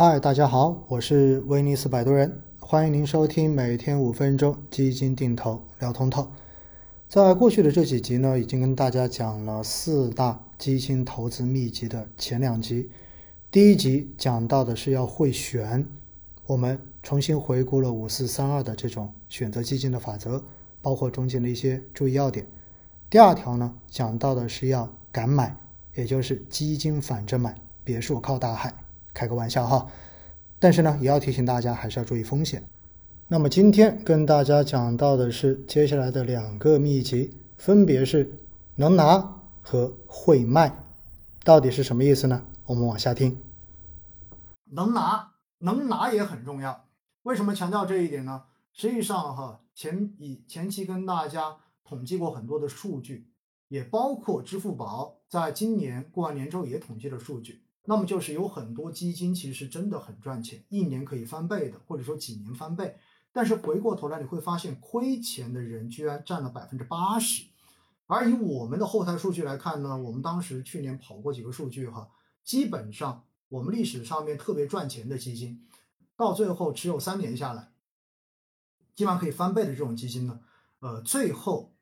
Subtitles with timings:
[0.00, 6.30] 嗨，大家好，我是威尼斯摆渡人，欢迎您收听每天五分钟基金定投聊通透。
[7.08, 12.88] 在过去的这几集呢，已经跟大家讲了四大基金投资秘籍的前两集。
[13.50, 15.84] 第一集讲到的是要会选，
[16.46, 20.44] 我们重新回顾了五四三二的这种选择基金的法则，
[20.80, 22.46] 包括中间的一些注意要点。
[23.10, 25.56] 第二条呢，讲到的是要敢买，
[25.96, 28.72] 也就是基金反着买，别墅靠大海。
[29.18, 29.90] 开个玩笑哈，
[30.60, 32.62] 但是呢，也要提醒大家还是要注意风险。
[33.26, 38.32] 那么今天跟大家讲到的是接下来的两个秘籍，分别是
[38.76, 40.84] 能拿和会卖，
[41.42, 42.44] 到底是什么意思呢？
[42.66, 43.36] 我们往下听。
[44.70, 46.84] 能拿，能拿也很重要。
[47.24, 48.44] 为什么强调这一点呢？
[48.72, 53.32] 实际上哈，前以前期跟大家统计过很多的数据，
[53.66, 57.64] 也包括支付宝在今年过完年之后也统计了数据。
[57.90, 62.98] 那么就是有很多基金其实真的很赚钱，一年可以翻倍的，或者说几年翻倍。
[63.32, 67.44] 但是回过头来你会发现，亏钱的人居然占了百分之八十。
[68.06, 72.10] 而以我们的后台数据来看呢，我们当时去年跑过几个数据哈，
[72.44, 75.66] 基本上我们历史上面特别赚钱的基金，
[76.14, 77.72] 到最后持有三年下来，
[78.94, 80.40] 基本上可以翻倍的这种基金呢，
[80.80, 81.74] 呃，最后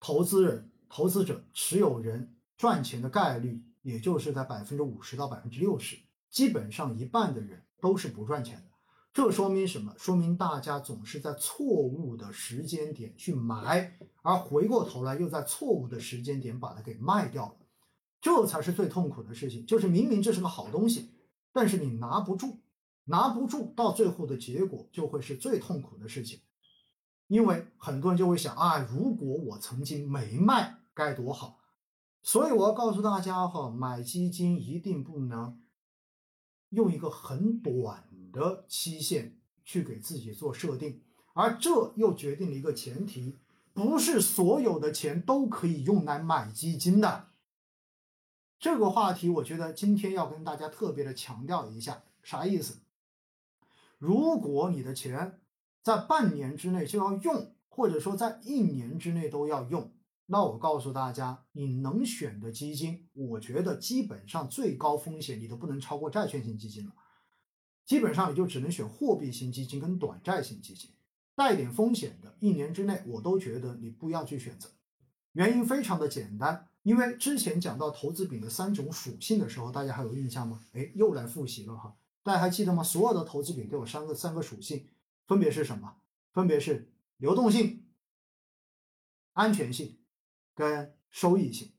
[0.00, 3.62] 投资人、投资者、持有人赚钱的概率。
[3.82, 5.98] 也就是在百分之五十到百分之六十，
[6.30, 8.64] 基本上一半的人都是不赚钱的。
[9.12, 9.94] 这说明什么？
[9.98, 17.56] 说明大家总是在错误的时间点去买，而回过头来又在错误的时间点把它给卖掉了。
[18.22, 19.66] 这才是最痛苦的事情。
[19.66, 21.10] 就是明明这是个好东西，
[21.52, 22.60] 但是你拿不住，
[23.04, 26.40] 拿不住，到最后的结果就会是最痛苦的事情。
[27.26, 31.58] 因为很多人就会想啊，如果我曾经没卖，该多好。
[32.22, 35.60] 所以我要告诉大家哈，买基金一定不能
[36.68, 41.02] 用一个很短的期限去给自己做设定，
[41.34, 43.38] 而这又决定了一个前提，
[43.72, 47.28] 不是所有的钱都可以用来买基金的。
[48.60, 52.78] 这个话题我觉得今天要跟大家特别的强调一下，啥意思？
[53.98, 55.40] 如果你的钱
[55.82, 59.92] 在半年之内就要用，或者说在一年之内都要用。
[60.26, 66.94] 那我告诉大家，你能选的基金，我觉得基本上最高风险你都不能超过债券型基金了，
[67.84, 70.90] 基本上你就只能选货币型基金跟短债型基金，
[71.34, 74.70] 带点风险的，一年之内我都觉得你不要去选择。
[75.32, 80.64] 原因非常的简单，因为之前讲到投资品的三种属性的时候，大家还有印象吗？
[80.72, 82.82] 哎，又来复习了哈，大家还记得吗？
[82.82, 84.86] 所有的投资品都有三个三个属性，
[85.26, 85.96] 分别是什么？
[86.32, 87.84] 分别是流动性、
[89.32, 89.98] 安全性。
[90.54, 91.72] 跟收益性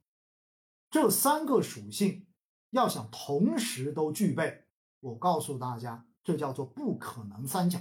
[0.90, 2.28] 这三个属性，
[2.70, 4.66] 要想同时都具备，
[5.00, 7.80] 我告诉大家，这叫做不可能三角。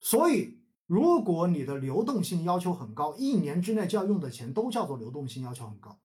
[0.00, 6.00] 所以，如果你的流动性要求很高，一年之内就要用的钱都叫做流动性要求很高，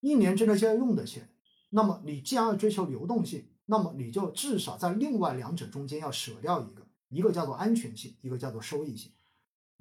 [0.00, 1.28] 一年之内就要用的钱，
[1.68, 9.12] 那么你既然要追求流动性，那么你就至少在另外两者中间要舍掉一个，一个叫做安全性，一个叫做收益性。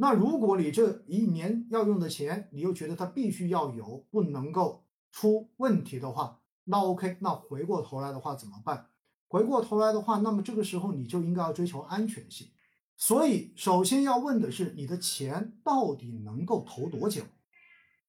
[0.02, 8.88] 那如果你这一年要用的钱，你又觉得它必须要有，不能够出问题的话，那 OK，那回过头来的话怎么办？
[9.28, 12.48] 回过头来的话，那么这个时候你就应该要追求安全性。
[12.96, 17.24] 所以首先要问的是，你的钱到底能够投多久？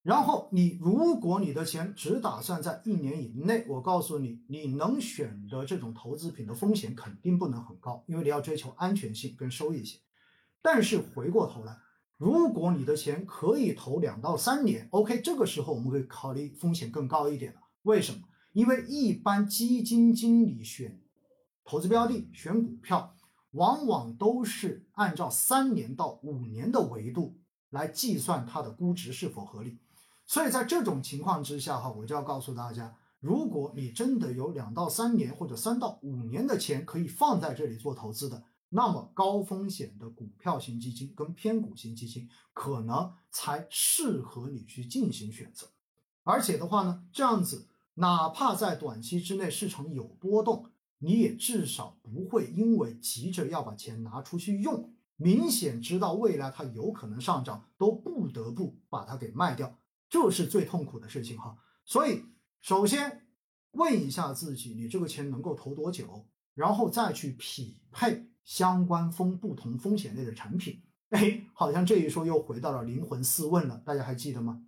[0.01, 9.99] 然后你如果你的钱只打算在一年以内，我告诉你，你能选的这种投资品的风险肯定不能很高，因为你要追求安全性跟收益性。
[10.61, 11.77] 但是回过头来，
[12.17, 17.59] 如果你的钱可以投两到三年，OK，这个时候我们可以考虑风险更高一点了。
[17.83, 18.19] 为什么？
[18.53, 21.01] 因为一般基金经理选
[21.63, 23.15] 投资标的、选股票，
[23.51, 27.39] 往往都是按照三年到五年的维度
[27.69, 29.79] 来计算它的估值是否合理。
[30.27, 38.43] 所以在这种情况之下，哈，我就要告诉大家，如果你真的有两到三年或者三到五年的钱可以放在这里做投资的。
[38.73, 45.67] 那么高风险的股票型基金跟偏股型基金，可能才适合你去进行选择。
[46.23, 50.69] 而且的话呢，这样子哪怕在短期之内市场有波动，
[50.99, 59.77] 你也至少不会因为急着要把钱拿出去用，明显知道未来它有可能上涨，都不得不把它给卖掉，
[60.09, 61.57] 这是最痛苦的事情哈。
[61.83, 62.23] 所以，
[62.61, 63.27] 首先
[63.71, 68.30] 问一下自己，你这个钱能够投多久，然后再去匹配。
[68.43, 74.65] 相关风不同风险类的产品，哎，好像这一说又回到了灵魂四问了，大家还记得吗？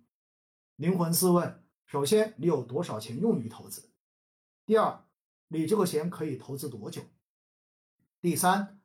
[0.76, 3.90] 灵魂四问：首先，你有多少钱用于投资？
[4.66, 5.04] 第二，
[5.48, 7.02] 你这个钱可以投资多久？
[8.20, 8.80] 第三，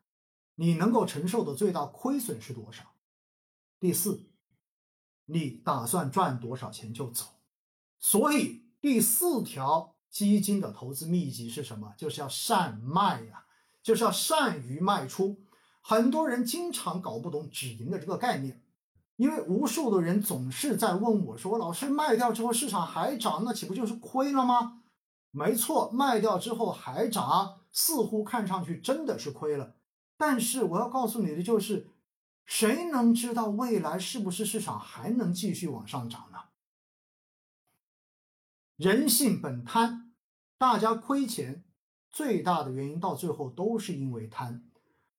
[0.55, 2.95] 你能够承受的最大亏损是多少？
[3.79, 4.29] 第四，
[5.25, 7.25] 你打算赚多少钱就走？
[7.97, 11.93] 所以第四条基金的投资秘籍是什么？
[11.97, 13.45] 就是要善卖呀，
[13.81, 15.41] 就是要善于卖出。
[15.81, 18.61] 很多人经常搞不懂止盈的这个概念，
[19.15, 24.83] 因为无数的人总是在问我说：“老师，卖掉之后市场还涨，那岂不就是亏了吗？”
[25.31, 29.75] 没错，卖掉之后还涨，似乎看上去真的是亏了。
[30.17, 31.87] 但是我要告诉你的就是，
[32.45, 36.39] 谁能知道未来是不是市场还能继续往上涨呢？
[38.75, 40.13] 人性本贪，
[40.57, 41.63] 大家亏钱
[42.11, 44.65] 最大的原因到最后都是因为贪。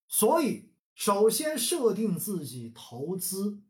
[0.09, 3.61] 所以，首先设定自己投资，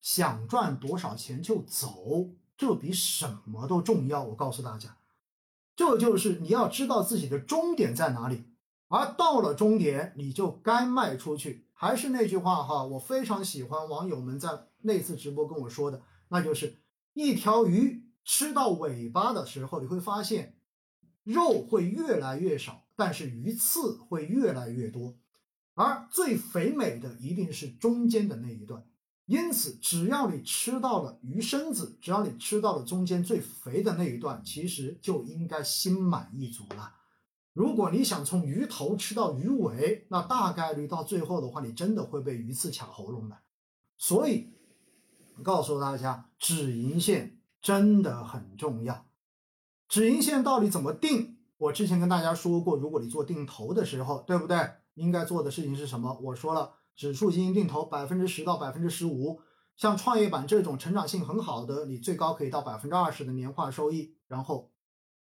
[0.00, 4.24] 想赚多少钱就走，这比什么都重要。
[4.24, 4.96] 我告诉大家，
[5.76, 8.44] 这就是你要知道自己的终点在哪里，
[8.88, 11.68] 而到了终点，你就该卖出去。
[11.74, 16.78] 还是那句话哈，我非常喜欢网友们在那次直播跟我说的，那就是
[17.12, 20.56] 一条鱼吃到尾巴的时候，你会发现
[21.24, 25.16] 肉会越来越少，但是鱼刺会越来越多。
[25.74, 28.84] 而最肥美的一定是中间的那一段，
[29.26, 36.96] 因此只要你吃到了鱼身子，只要你吃到了中间最肥的那一段，其实就应该心满意足了。
[37.54, 43.38] 如果你想从鱼头吃到鱼尾，那大概率到最后的话，你真的会被鱼刺卡喉咙的。
[43.96, 44.50] 所以，
[45.42, 49.06] 告诉大家，止盈线真的很重要。
[49.92, 51.36] 止盈线到底怎么定？
[51.58, 54.56] 我之前跟大家说过，如果你做定投的时候，对不对？
[54.94, 56.18] 应该做的事情是什么？
[56.22, 59.42] 我说了，指数基金定投百分之十到百分之十五，
[59.76, 64.70] 像创业板这种成长性很好的，你最高可以到百分之二十的年化收益，然后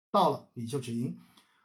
[0.10, 1.18] 到了你就止盈。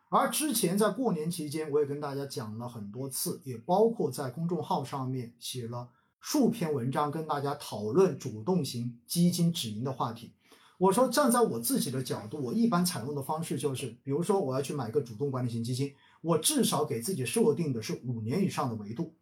[0.08, 10.34] 而之前在过年期间，我也跟大家讲了很多次，也包括在公众号上面写了数篇文章，跟大家讨论主动型基金止盈的话题。
[10.80, 15.94] 我说，站在我自己的角度，我一般采用的方式就是，比如说我要去买个主动管理型基金。
[16.22, 19.14] 我至少给自己设定的是五年以上的维度，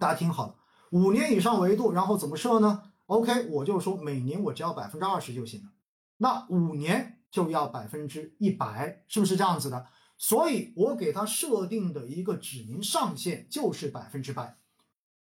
[0.00, 0.56] 大家听好了，
[0.92, 5.68] 五年以上维度，然后怎么设呢？OK，我就说每年我只要百分之二十就行了，
[6.16, 9.86] 那五年就要百分之一百，是不是这样子的？
[10.16, 14.56] 所以我给他设定的一个止盈上限就是百分之百。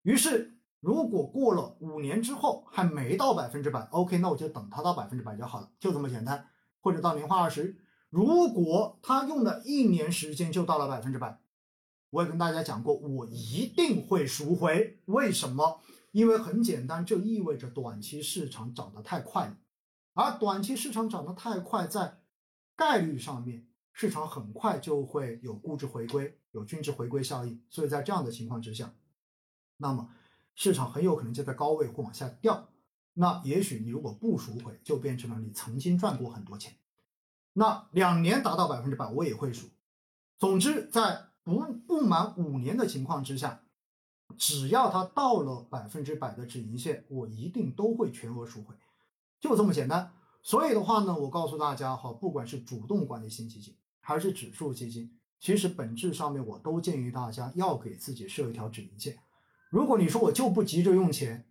[0.01, 0.54] 于是
[0.85, 6.47] 如果过了五年之后还没到百分之百，OK，那我就等它到百分之百就好了，就这么简单，
[6.79, 7.75] 或者到年化二十。
[8.11, 11.39] 如果他用了一年时间就到了百分之百，
[12.11, 14.99] 我也跟大家讲过，我一定会赎回。
[15.05, 15.81] 为什么？
[16.11, 19.57] 因为很简单，这意味着短期市场涨得太快了，
[20.13, 22.19] 而短期市场涨得太快，在
[22.75, 27.59] 概率上面，市场很快就会有估值回归，有均值回归效应。
[27.71, 28.93] 所以在这样的情况之下，
[29.77, 30.11] 那么
[30.55, 32.69] 市场很有可能就在高位会往下掉。
[33.13, 36.75] 那也许你如果不赎回，就变成了你曾经赚过很多钱。
[37.53, 39.67] 那两年达到百分之百，我也会赎。
[40.37, 43.63] 总之，在不不满五年的情况之下，
[44.37, 48.75] 只要它到了百分之百的止盈线，我一定都会全额赎回，
[49.39, 50.11] 就这么简单。
[50.41, 59.17] 所以的话呢，我告诉大家哈，不管是主动管理型基金还是指数基金，其实本质上面我都建议大家要给自己设一条止盈线。
[59.69, 61.45] 如果你说我就不急着用钱，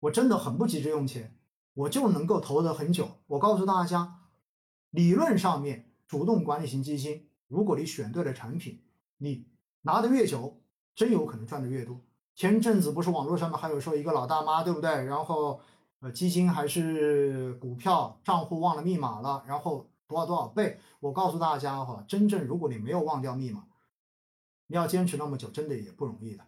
[0.00, 1.36] 我真的很不急着用钱，
[1.74, 3.08] 我就能够投得很久。
[3.26, 4.20] 我告诉大家。
[4.90, 8.80] 理论上面，主动管理型基金，如果你选对了产品，
[9.18, 9.48] 你
[9.82, 10.60] 拿的越久，
[10.94, 12.00] 真有可能赚的越多。
[12.36, 14.88] 前阵子不是网络上面还有说一个老大妈，对不对？
[15.06, 15.60] 然后
[15.98, 20.78] 呃，基金还是股票账户忘了密码了，然后多少多少倍。
[21.00, 23.64] 我告诉大家哈，真正如果你没有忘掉密码，
[24.68, 26.44] 你要坚持那么久，真的也不容易的。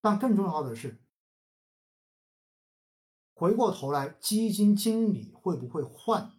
[0.00, 0.98] 但更重要的是，
[3.34, 6.32] 回过头来，基金经理会不会换？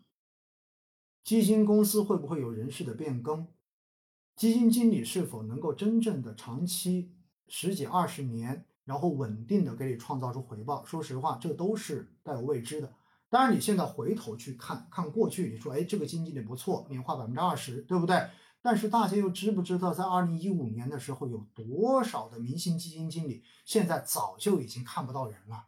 [1.24, 3.48] 基金公司会不会有人事的变更？
[4.36, 7.14] 基金经理是否能够真正的长期
[7.48, 10.86] 十几二十年，然后稳定的给你创造出回报？
[10.86, 12.94] 说实话，这都是带有未知的。
[13.30, 18.30] 当然，你现在回头去看看过去，你说，哎，这个基金经理不错，年化百分之二十，对不对？
[18.62, 25.66] 但是大家又知不知道，在二零一五年的时候，有多少的明星基金经理现在早就已经看不到人了？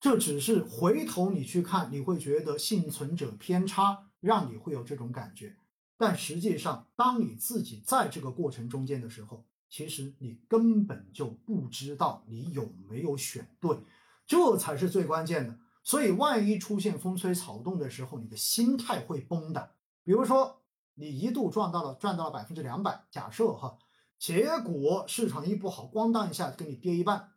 [0.00, 4.08] 这只是回头你去看，你会觉得幸存者偏差。
[4.22, 5.56] 让你会有这种感觉，
[5.96, 13.76] 但实际上，当你自己在这个过程中间的时候，其实你根本就不知道你有没有选对，
[14.24, 15.58] 这才是最关键的。
[15.82, 19.72] 所以，万一出现风吹草动的时候，你的心态会崩的。
[20.04, 20.61] 比如说，
[20.94, 23.78] 你一度赚到了赚到了百分之两百，假设哈，
[24.18, 27.32] 结果市场一不好，咣当一下给你跌一半，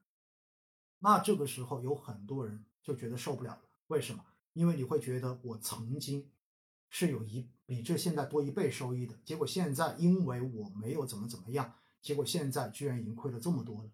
[1.00, 3.62] 那这个时候有很多人就觉得受不了了。
[3.88, 4.24] 为什么？
[4.54, 6.32] 因为你会觉得我曾经
[6.90, 13.90] 是有一比这现在多一倍收益的，结果现在因为我没有怎么怎么样，结果现在居然盈亏了这么多了。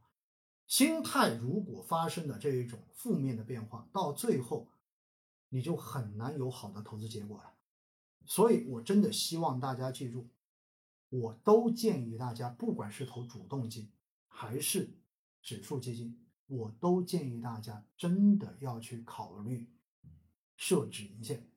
[0.68, 4.70] 心态如果发生了这一种负面的变化，到最后
[5.50, 7.51] 你就很难有好的投资结果了。
[8.26, 10.30] 所以，我真的希望大家记住。
[11.10, 13.92] 我都建议大家，不管是投主动基
[14.28, 14.98] 还是
[15.42, 19.70] 指数基金，我都建议大家真的要去考虑
[20.56, 21.50] 设止盈线。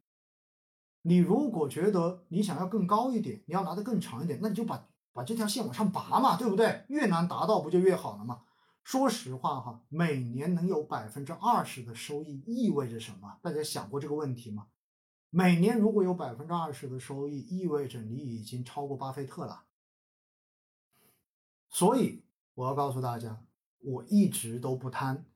[1.03, 6.85] 你如果觉得你想要更高一点，你要拿得更长一点，那你就把把这条线往上拔嘛，对不对？
[6.89, 8.43] 越难达到不就越好了吗？
[8.83, 13.39] 说实话哈，每年能有百分之二十的收益意味着什么？
[13.41, 14.67] 大家想过这个问题吗？
[15.37, 19.65] 每年如果有百分之二十的收益，意味着你已经超过巴菲特了。
[21.69, 22.23] 所以
[22.55, 23.45] 我要告诉大家，
[23.81, 25.27] 我一直都不贪。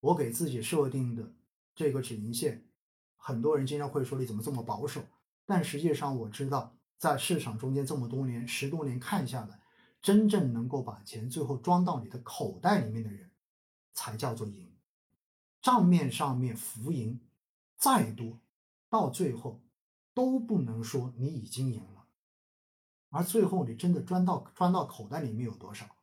[0.00, 1.32] 我给自己设定的
[1.74, 2.68] 这个止盈线，
[3.16, 5.02] 很多人经常会说你怎么这么保守？
[5.46, 9.62] 但实际上我知道，在市场中间这么多年、十多年看下来，
[10.02, 13.30] 真正能够把钱最后装到你的口袋里面的人，
[13.94, 14.76] 才叫做赢。
[15.62, 17.18] 账面上面浮盈
[17.78, 18.38] 再多。
[18.90, 19.62] 到最后
[20.14, 22.06] 都不能说你已经赢了，
[23.10, 25.96] 而最后你真的钻到钻到口袋里面有多少，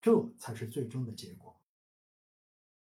[0.00, 1.55] 这才是最终的结果。